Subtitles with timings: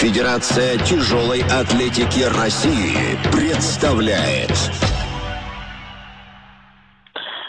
[0.00, 4.54] Федерация тяжелой атлетики России представляет.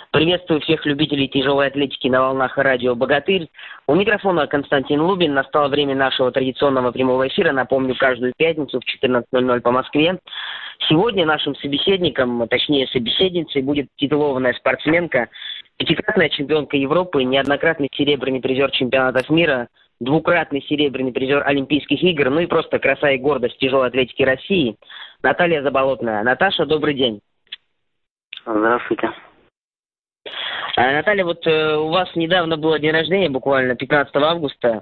[0.10, 3.50] Приветствую всех любителей тяжелой атлетики на волнах радио «Богатырь».
[3.86, 5.36] У микрофона Константин Лубин.
[5.36, 7.52] Настало время нашего традиционного прямого эфира.
[7.52, 10.18] Напомню, каждую пятницу в 14.00 по Москве.
[10.90, 15.30] Сегодня нашим собеседником, точнее собеседницей, будет титулованная спортсменка,
[15.78, 19.68] пятикратная чемпионка Европы, неоднократный серебряный призер чемпионатов мира,
[20.00, 24.76] двукратный серебряный призер Олимпийских игр, ну и просто краса и гордость тяжелой атлетики России,
[25.22, 26.24] Наталья Заболотная.
[26.24, 27.20] Наташа, добрый день.
[28.46, 29.12] Здравствуйте.
[30.76, 34.82] А, Наталья, вот э, у вас недавно было день рождения, буквально 15 августа.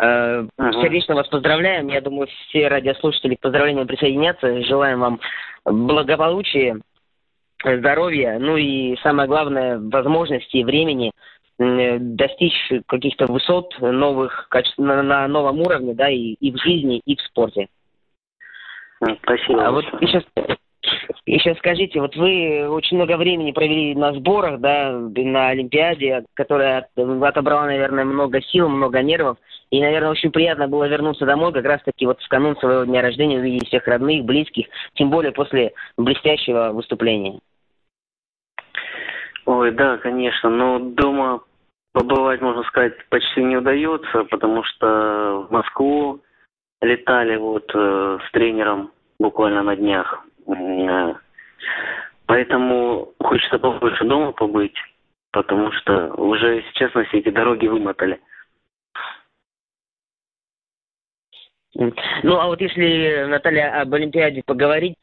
[0.00, 0.82] Э, ага.
[0.82, 1.88] Сердечно вас поздравляем.
[1.88, 4.62] Я думаю, все радиослушатели к поздравлениям присоединятся.
[4.62, 5.20] Желаем вам
[5.64, 6.80] благополучия,
[7.64, 11.12] здоровья, ну и самое главное, возможности и времени
[11.58, 17.20] достичь каких-то высот новых на, на новом уровне, да, и, и в жизни, и в
[17.22, 17.68] спорте.
[19.22, 19.66] Спасибо.
[19.66, 20.24] А вот сейчас
[21.26, 27.66] еще скажите, вот вы очень много времени провели на сборах, да, на Олимпиаде, которая отобрала,
[27.66, 29.36] наверное, много сил, много нервов.
[29.70, 33.38] И, наверное, очень приятно было вернуться домой как раз-таки вот в канун своего дня рождения,
[33.38, 37.38] увидеть всех родных, близких, тем более после блестящего выступления.
[39.44, 41.40] Ой, да, конечно, но дома
[41.98, 46.20] побывать, можно сказать, почти не удается, потому что в Москву
[46.80, 50.24] летали вот э, с тренером буквально на днях.
[52.26, 54.76] Поэтому хочется побольше дома побыть,
[55.32, 58.20] потому что уже, если честно, все эти дороги вымотали.
[61.74, 64.94] Ну, а вот если, Наталья, об Олимпиаде поговорить,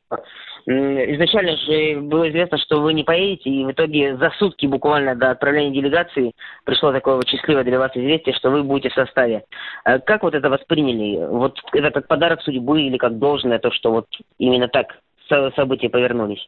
[0.67, 5.31] изначально же было известно, что вы не поедете, и в итоге за сутки буквально до
[5.31, 9.43] отправления делегации пришло такое вот счастливое для вас известие, что вы будете в составе.
[9.83, 11.25] А как вот это восприняли?
[11.27, 14.07] Вот это как подарок судьбы или как должное то, что вот
[14.39, 14.97] именно так
[15.55, 16.47] события повернулись?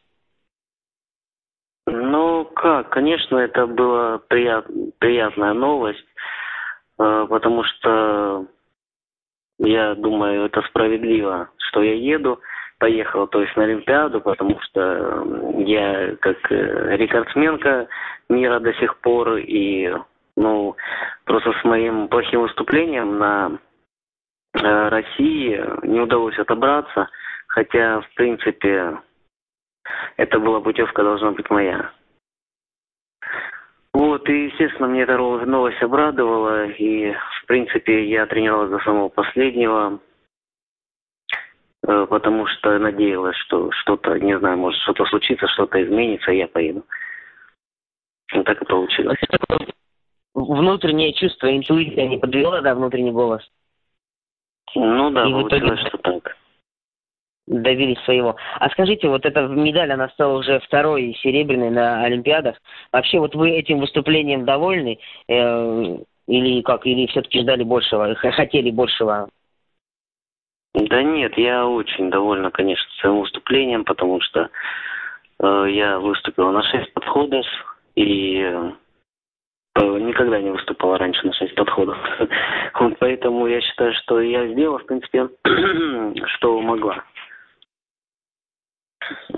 [1.86, 4.66] Ну, как, конечно, это была прият,
[5.00, 6.06] приятная новость,
[7.00, 8.46] э, потому что
[9.60, 12.40] я думаю, это справедливо, что я еду,
[12.80, 15.24] поехал, то есть на Олимпиаду, потому что
[15.58, 17.88] я как э, рекордсменка
[18.30, 19.94] мира до сих пор, и
[20.36, 20.76] ну,
[21.26, 23.60] просто с моим плохим выступлением на
[24.54, 27.10] э, России не удалось отобраться,
[27.48, 29.00] хотя, в принципе,
[30.18, 31.92] это была путевка должна быть моя.
[33.94, 40.00] Вот, и, естественно, мне эта новость обрадовала, и, в принципе, я тренировался до самого последнего,
[41.88, 46.84] потому что надеялась, что что-то, не знаю, может что-то случится, что-то изменится, и я поеду.
[48.34, 49.20] Вот так и получилось.
[50.34, 53.42] Внутреннее чувство, интуиция не подвела, да, внутренний голос?
[54.76, 55.88] Ну да, и получилось, итоге...
[55.88, 56.38] что так
[57.48, 58.36] добились своего.
[58.60, 62.58] А скажите, вот эта медаль, она стала уже второй серебряной на Олимпиадах.
[62.92, 65.00] Вообще, вот вы этим выступлением довольны?
[65.30, 65.98] Э,
[66.28, 66.86] или как?
[66.86, 69.30] Или все-таки ждали большего, хотели большего?
[70.78, 74.50] Да нет, я очень довольна, конечно, своим выступлением, потому что
[75.40, 77.46] э, я выступила на шесть подходов
[77.96, 78.72] и э,
[79.76, 81.98] никогда не выступала раньше на шесть подходов.
[82.80, 85.30] вот поэтому я считаю, что я сделала, в принципе,
[86.28, 87.04] что могла.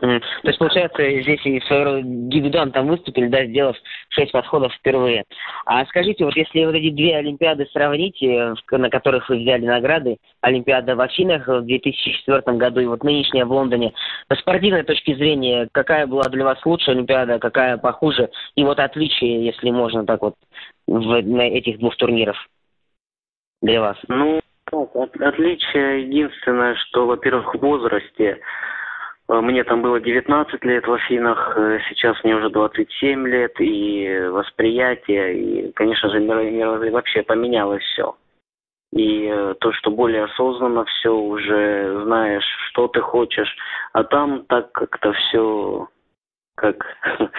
[0.02, 3.76] То есть, получается, здесь и своего дебютантом выступили, да, сделав
[4.10, 5.26] шесть подходов впервые.
[5.66, 10.96] А скажите, вот если вот эти две Олимпиады сравнить, на которых вы взяли награды, Олимпиада
[10.96, 13.94] в Афинах в 2004 году и вот нынешняя в Лондоне,
[14.32, 19.46] с спортивной точки зрения, какая была для вас лучшая Олимпиада, какая похуже, и вот отличие,
[19.46, 20.36] если можно так вот,
[20.88, 22.38] в, на этих двух турниров
[23.62, 23.98] для вас?
[24.08, 24.40] Ну,
[25.20, 28.40] отличие единственное, что, во-первых, в возрасте
[29.30, 35.36] мне там было 19 лет в Афинах, э, сейчас мне уже 27 лет, и восприятие,
[35.36, 38.16] и, конечно же, мир, вообще поменялось все.
[38.92, 43.56] И э, то, что более осознанно все, уже знаешь, что ты хочешь,
[43.94, 45.88] а там так как-то все
[46.56, 46.84] как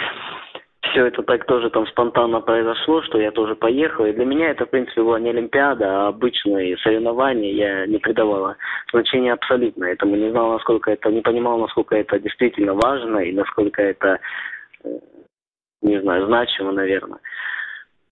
[0.90, 4.06] все это так тоже там спонтанно произошло, что я тоже поехал.
[4.06, 7.52] И для меня это, в принципе, была не Олимпиада, а обычные соревнования.
[7.52, 8.56] Я не придавала
[8.92, 10.16] значения абсолютно этому.
[10.16, 14.20] Не знал, насколько это, не понимал, насколько это действительно важно и насколько это,
[14.84, 14.98] э,
[15.82, 17.20] не знаю, значимо, наверное.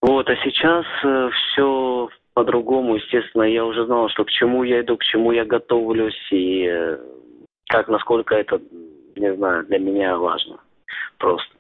[0.01, 4.97] Вот, а сейчас э, все по-другому, естественно, я уже знал, что к чему я иду,
[4.97, 6.99] к чему я готовлюсь и э,
[7.69, 8.61] как, насколько это,
[9.17, 10.61] не знаю, для меня важно
[11.19, 11.58] просто.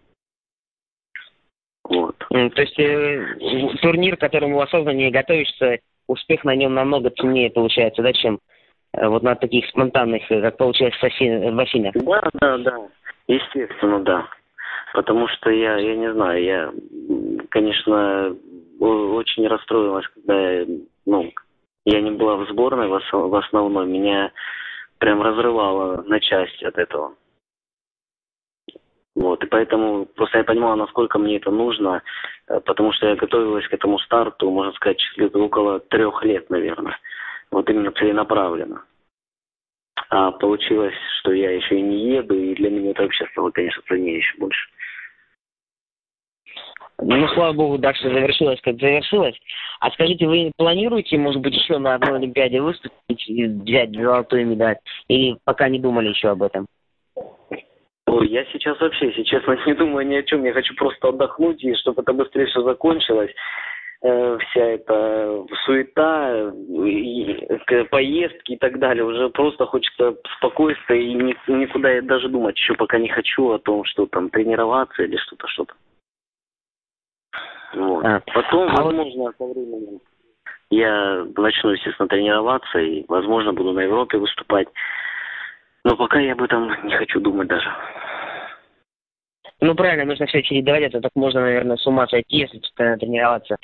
[1.88, 2.16] Вот.
[2.28, 8.12] То есть э, турнир, к которому осознаннее готовишься, успех на нем намного ценнее получается, да,
[8.12, 8.38] чем
[8.94, 11.94] вот на таких спонтанных, как получилось в Афинах?
[11.94, 12.76] Да, да, да.
[13.26, 14.26] Естественно, да.
[14.94, 16.72] Потому что я, я не знаю, я,
[17.50, 18.34] конечно,
[18.80, 20.64] очень расстроилась, когда
[21.04, 21.30] ну,
[21.84, 23.90] я не была в сборной в основном.
[23.90, 24.32] Меня
[24.98, 27.14] прям разрывало на части от этого.
[29.18, 32.02] Вот, и поэтому просто я понимала, насколько мне это нужно,
[32.46, 35.02] э, потому что я готовилась к этому старту, можно сказать,
[35.34, 36.96] около трех лет, наверное.
[37.50, 38.84] Вот именно целенаправленно.
[40.10, 43.82] А получилось, что я еще и не еду, и для меня это вообще стало, конечно,
[43.88, 44.68] ценнее еще больше.
[47.00, 49.36] Ну, слава богу, да, что завершилось, как завершилось.
[49.80, 54.78] А скажите, вы планируете, может быть, еще на одной Олимпиаде выступить и взять золотую медаль?
[55.08, 56.68] Или пока не думали еще об этом?
[58.18, 60.44] Ой, я сейчас вообще, если честно, не думаю ни о чем.
[60.44, 63.30] Я хочу просто отдохнуть, и чтобы это быстрее все закончилось.
[64.02, 66.52] Э, вся эта суета,
[67.90, 69.04] поездки и так далее.
[69.04, 73.58] Уже просто хочется спокойствия и ни, никуда я даже думать еще пока не хочу о
[73.58, 75.74] том, что там тренироваться или что-то, что-то.
[77.74, 78.04] Вот.
[78.04, 79.36] А, Потом, а возможно, вот...
[79.36, 80.00] со временем
[80.70, 84.68] я начну, естественно, тренироваться и, возможно, буду на Европе выступать.
[85.84, 87.70] Но пока я об этом не хочу думать даже.
[89.60, 93.56] Ну, правильно, нужно все чередовать, это так можно, наверное, с ума сойти, если постоянно тренироваться.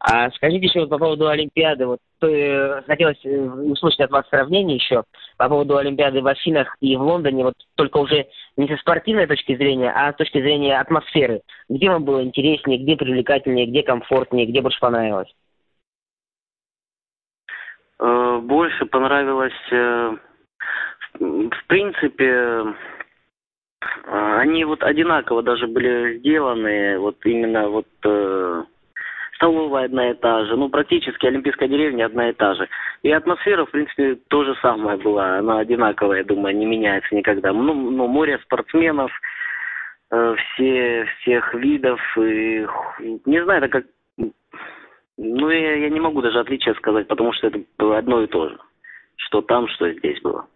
[0.00, 1.86] А скажите еще вот по поводу Олимпиады.
[1.86, 5.04] Вот э, хотелось э, услышать от вас сравнение еще
[5.36, 8.26] по поводу Олимпиады в Афинах и в Лондоне, вот только уже
[8.56, 11.42] не со спортивной точки зрения, а с точки зрения атмосферы.
[11.68, 15.32] Где вам было интереснее, где привлекательнее, где комфортнее, где больше понравилось?
[18.00, 19.52] Э, больше понравилось,
[21.20, 22.74] в принципе,
[24.04, 28.62] они вот одинаково даже были сделаны, вот именно вот э,
[29.38, 32.68] столовая одна и та же, ну практически Олимпийская деревня одна и та же.
[33.02, 37.52] И атмосфера, в принципе, то же самое была, она одинаковая, я думаю, не меняется никогда.
[37.52, 39.12] Ну, ну море спортсменов,
[40.10, 42.66] э, все, всех видов, и,
[43.24, 43.84] не знаю, это как,
[45.16, 48.48] ну я, я не могу даже отличия сказать, потому что это было одно и то
[48.48, 48.58] же,
[49.16, 50.46] что там, что здесь было.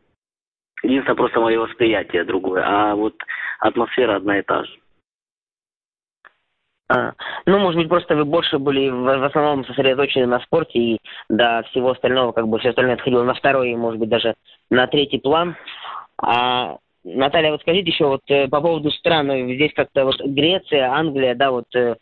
[0.82, 3.14] Единственное, просто мое восприятие другое, а вот
[3.60, 4.72] атмосфера одна и та же.
[6.88, 7.12] А,
[7.46, 10.98] ну, может быть, просто вы больше были в, в основном сосредоточены на спорте, и
[11.28, 14.34] до всего остального, как бы все остальное отходило на второй, может быть, даже
[14.70, 15.56] на третий план.
[16.18, 20.92] А, Наталья, вот скажите еще вот э, по поводу стран, э, здесь как-то вот Греция,
[20.92, 21.96] Англия, да, вот э,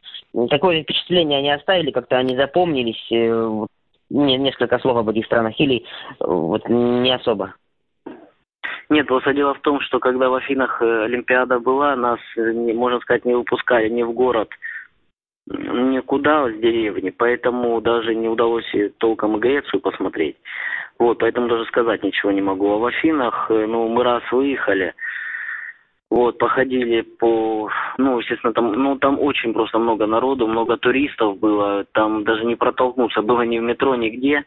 [0.51, 3.69] такое впечатление они оставили, как-то они запомнились, э, вот,
[4.11, 5.85] не, несколько слов об этих странах, или
[6.19, 7.55] вот не особо?
[8.91, 12.99] Нет, просто дело в том, что когда в Афинах э, Олимпиада была, нас, э, можно
[12.99, 14.51] сказать, не выпускали ни в город,
[15.47, 20.37] никуда с деревни, поэтому даже не удалось толком и Грецию посмотреть.
[20.99, 22.69] Вот, поэтому даже сказать ничего не могу.
[22.73, 24.95] А в Афинах, э, ну, мы раз выехали,
[26.11, 31.85] вот, походили по, ну, естественно, там, ну, там очень просто много народу, много туристов было,
[31.93, 34.45] там даже не протолкнуться было ни в метро, нигде.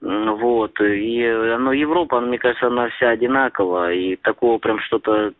[0.00, 0.80] Вот.
[0.80, 1.26] И
[1.58, 3.92] ну, Европа, мне кажется, она вся одинакова.
[3.92, 5.32] И такого прям что-то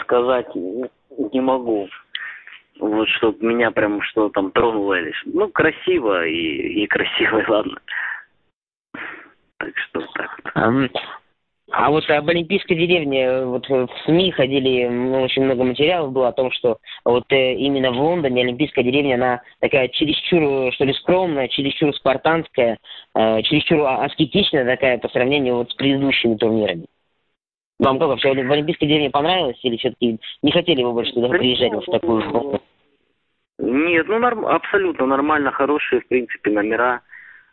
[0.00, 1.88] сказать не могу.
[2.78, 4.96] Вот, чтобы меня прям что там тронуло.
[5.26, 7.78] Ну, красиво и, и красиво, ладно.
[9.58, 10.40] Так что так.
[11.72, 14.86] А вот об Олимпийской деревне, вот в СМИ ходили,
[15.16, 19.42] очень много материалов было о том, что вот э, именно в Лондоне Олимпийская деревня, она
[19.60, 22.78] такая чересчур, что ли, скромная, чересчур спартанская,
[23.14, 26.86] э, чересчур аскетичная такая по сравнению вот с предыдущими турнирами.
[27.78, 31.72] Вам как вообще в Олимпийской деревне понравилось или все-таки не хотели вы больше туда приезжать
[31.72, 32.60] в такую?
[33.58, 37.02] Нет, ну норм, абсолютно нормально, хорошие, в принципе, номера.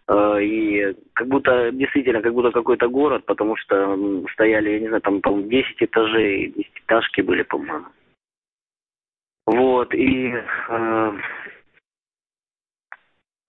[0.10, 5.02] Э, и как будто, действительно, как будто какой-то город, потому что стояли, я не знаю,
[5.02, 7.86] там, по-моему, 10 этажей, 10 этажки были, по-моему.
[9.46, 10.34] Вот, и
[10.70, 11.12] э,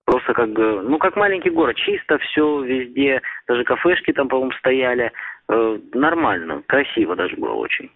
[0.05, 5.13] просто как бы, ну, как маленький город, чисто все везде, даже кафешки там, по-моему, стояли,
[5.49, 7.91] э, нормально, красиво даже было очень.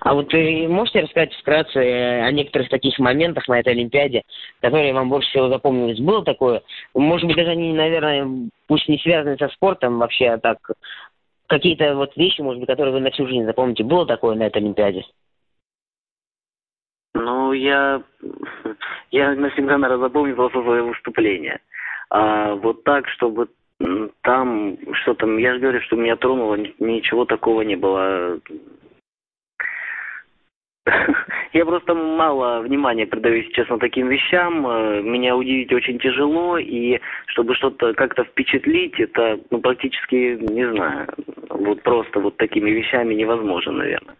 [0.00, 4.22] А вот вы можете рассказать вкратце э, о некоторых таких моментах на этой Олимпиаде,
[4.60, 5.98] которые вам больше всего запомнились?
[5.98, 6.62] Было такое?
[6.94, 10.58] Может быть, даже они, наверное, пусть не связаны со спортом вообще, а так
[11.48, 13.82] какие-то вот вещи, может быть, которые вы на всю жизнь запомните.
[13.82, 15.04] Было такое на этой Олимпиаде?
[17.14, 18.02] Ну, я,
[19.10, 21.60] я навсегда, наверное, запомню просто свое выступление.
[22.10, 23.48] А вот так, чтобы
[24.22, 28.38] там что там, я же говорю, что меня тронуло, ничего такого не было
[31.52, 34.66] Я просто мало внимания придаю, честно, таким вещам.
[34.66, 41.08] Э, меня удивить очень тяжело, и чтобы что-то как-то впечатлить, это ну, практически, не знаю,
[41.48, 44.16] вот просто вот такими вещами невозможно, наверное.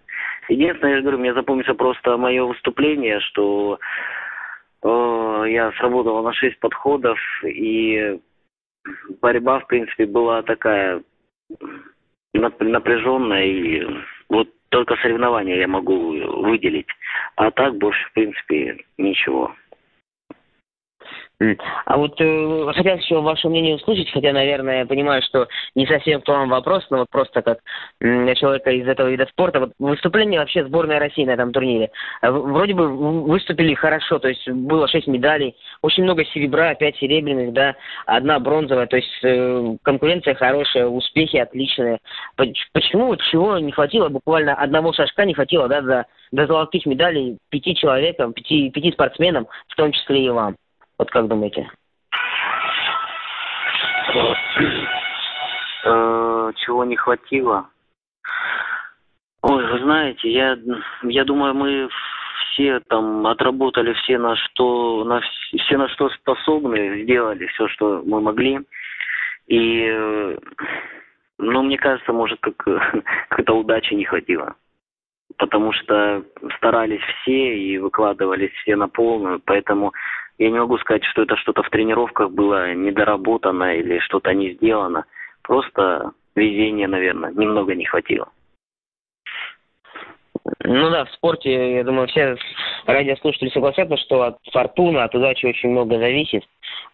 [0.49, 3.79] Единственное, я говорю, мне запомнится просто мое выступление, что
[4.83, 8.19] э, я сработал на шесть подходов, и
[9.21, 11.03] борьба, в принципе, была такая
[12.33, 13.87] напряженная, и
[14.29, 16.13] вот только соревнования я могу
[16.43, 16.89] выделить.
[17.37, 19.55] А так больше, в принципе, ничего.
[21.87, 26.21] А вот э, хотел еще ваше мнение услышать, хотя, наверное, я понимаю, что не совсем
[26.21, 27.61] к вам вопрос, но вот просто как
[28.01, 29.61] э, человека из этого вида спорта.
[29.61, 31.93] Вот выступление вообще сборной России на этом турнире.
[32.21, 32.89] Э, вроде бы
[33.23, 38.87] выступили хорошо, то есть было шесть медалей, очень много серебра, пять серебряных, да, одна бронзовая,
[38.87, 42.01] то есть э, конкуренция хорошая, успехи отличные.
[42.37, 47.75] Почему чего не хватило, буквально одного шажка не хватило, да, за, до золотых медалей пяти
[47.75, 50.57] человекам, пяти, пяти спортсменам, в том числе и вам?
[51.01, 51.67] Вот как думаете?
[55.87, 57.71] Э, чего не хватило?
[59.41, 60.59] Ой, вы знаете, я,
[61.05, 61.89] я думаю, мы
[62.53, 65.23] все там отработали все на что, на
[65.57, 68.61] все на что способны, сделали все, что мы могли.
[69.47, 70.37] И,
[71.39, 72.59] ну, мне кажется, может, как
[73.31, 74.55] какой-то удачи не хватило.
[75.39, 76.27] Потому что
[76.59, 79.95] старались все и выкладывались все на полную, поэтому
[80.41, 85.05] я не могу сказать, что это что-то в тренировках было недоработано или что-то не сделано.
[85.43, 88.29] Просто везения, наверное, немного не хватило.
[90.65, 92.37] Ну да, в спорте, я думаю, все
[92.87, 96.45] радиослушатели согласятся, что от фортуны, от удачи очень много зависит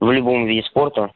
[0.01, 1.13] в любом виде спорта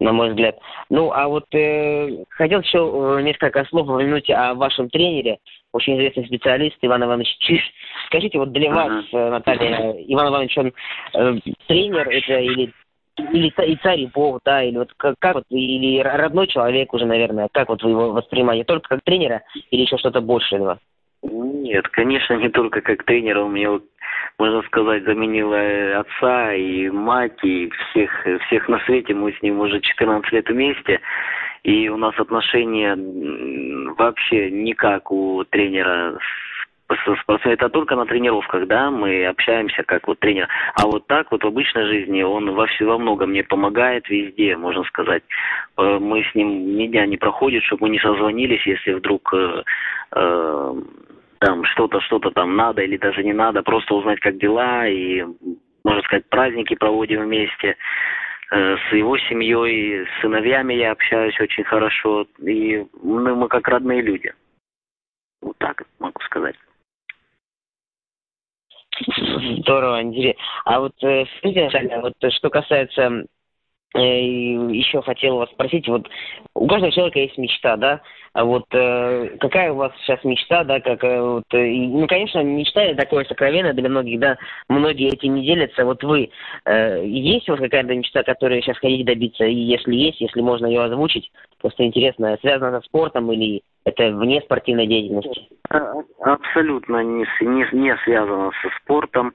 [0.00, 0.58] на мой взгляд.
[0.90, 5.38] Ну, а вот э, хотел еще э, несколько слов упомянуть о вашем тренере,
[5.72, 7.62] очень известный специалист Иван Иванович Чиш.
[8.06, 8.74] Скажите, вот для uh-huh.
[8.74, 10.72] вас, э, Наталья, Иван Иванович, он
[11.14, 12.72] э, тренер это или
[13.18, 17.04] или и царь, и бог, да, или вот как, как вот, или родной человек уже,
[17.04, 20.78] наверное, как вот вы его воспринимаете, только как тренера или еще что-то большее?
[21.22, 23.84] Нет, конечно, не только как тренера, он вот
[24.38, 28.10] можно сказать, заменила э, отца и мать, и всех,
[28.46, 29.14] всех на свете.
[29.14, 31.00] Мы с ним уже 14 лет вместе.
[31.62, 32.96] И у нас отношения
[33.96, 36.18] вообще не как у тренера.
[37.44, 40.48] Это только на тренировках, да, мы общаемся как вот тренер.
[40.74, 44.56] А вот так вот в обычной жизни он во, все, во многом мне помогает везде,
[44.56, 45.22] можно сказать.
[45.78, 49.62] Э, мы с ним ни дня не проходит, чтобы мы не созвонились, если вдруг э,
[50.16, 50.74] э,
[51.42, 55.24] там что-то, что-то там надо или даже не надо, просто узнать, как дела, и,
[55.84, 57.76] можно сказать, праздники проводим вместе.
[58.52, 64.02] Э, с его семьей, с сыновьями я общаюсь очень хорошо, и мы, мы как родные
[64.02, 64.32] люди.
[65.40, 66.54] Вот так могу сказать.
[69.58, 70.42] Здорово, интересно.
[70.64, 73.24] А вот, э, скажите, вот что касается Э,
[73.94, 76.08] еще хотел вас спросить, вот
[76.54, 78.00] у каждого человека есть мечта, да?
[78.34, 82.42] А вот э, какая у вас сейчас мечта, да, как э, вот, э, ну, конечно,
[82.42, 84.38] мечта это такое сокровенное для многих, да,
[84.70, 85.84] многие эти не делятся.
[85.84, 86.30] Вот вы,
[86.64, 89.44] э, есть у вас какая-то мечта, которую сейчас хотите добиться?
[89.44, 91.30] И если есть, если можно ее озвучить,
[91.60, 95.48] просто интересно, связано со спортом или это вне спортивной деятельности?
[95.68, 99.34] А, абсолютно не, не, не связано со спортом.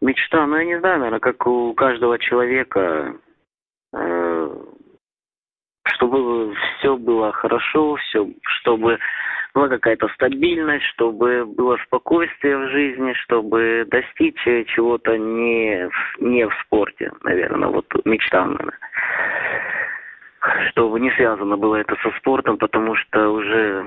[0.00, 3.23] Мечта, ну я не знаю, наверное, как у каждого человека Э,
[5.84, 8.98] чтобы все было хорошо, все, чтобы
[9.54, 14.42] была какая-то стабильность, чтобы было спокойствие в жизни, чтобы достичь
[14.74, 15.88] чего-то не,
[16.18, 18.78] не в спорте, наверное, вот мечта, наверное.
[20.70, 23.86] Чтобы не связано было это со спортом, потому что уже,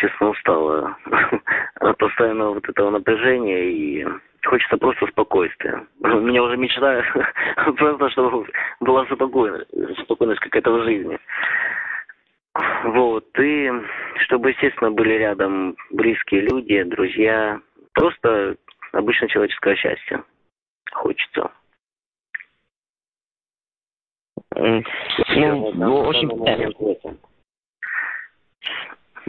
[0.00, 0.96] честно, устала
[1.80, 4.06] от постоянного вот этого напряжения и
[4.44, 5.86] Хочется просто спокойствия.
[6.00, 7.02] У меня уже мечта
[7.76, 8.46] просто, чтобы
[8.80, 9.70] была спокойность,
[10.04, 11.18] спокойность какая-то в жизни.
[12.84, 13.70] Вот, и
[14.24, 17.60] чтобы, естественно, были рядом близкие люди, друзья.
[17.94, 18.56] Просто
[18.92, 20.24] обычно человеческое счастье
[20.92, 21.50] хочется.
[24.54, 24.82] Ну,
[26.06, 27.18] очень ну,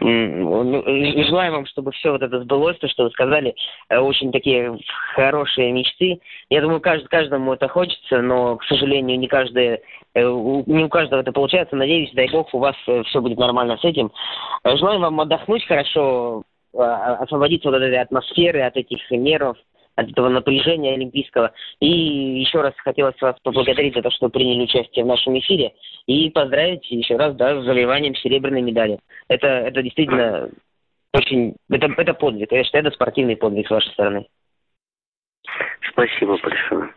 [0.02, 3.56] и желаем вам, чтобы все вот это сбылось, то, что вы сказали.
[3.90, 4.78] Э, очень такие
[5.16, 6.20] хорошие мечты.
[6.50, 9.80] Я думаю, кажд, каждому это хочется, но, к сожалению, не каждый, э,
[10.16, 11.76] не у каждого это получается.
[11.76, 14.12] Надеюсь, дай бог, у вас э, все будет нормально с этим.
[14.64, 19.58] Желаем вам отдохнуть хорошо, освободиться вот от этой атмосферы, от этих нервов
[20.00, 21.52] от этого напряжения олимпийского.
[21.80, 21.90] И
[22.40, 25.74] еще раз хотелось вас поблагодарить за то, что приняли участие в нашем эфире
[26.06, 29.00] и поздравить еще раз да, с завоеванием серебряной медали.
[29.28, 30.50] Это, это действительно
[31.14, 31.56] очень...
[31.70, 32.52] Это, это подвиг.
[32.52, 34.28] Я считаю, это спортивный подвиг с вашей стороны.
[35.92, 36.94] Спасибо большое.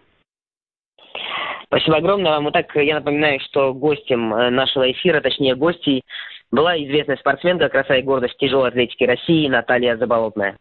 [1.66, 2.50] Спасибо огромное вам.
[2.50, 6.02] Итак, я напоминаю, что гостем э, нашего эфира, точнее гостей,
[6.50, 10.58] была известная спортсменка, краса и гордость тяжелой атлетики России Наталья Заболотная.